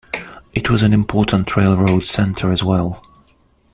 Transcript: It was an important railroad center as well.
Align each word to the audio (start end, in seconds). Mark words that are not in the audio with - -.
It 0.55 0.71
was 0.71 0.81
an 0.81 0.93
important 0.93 1.55
railroad 1.55 2.07
center 2.07 2.51
as 2.51 2.63
well. 2.63 3.03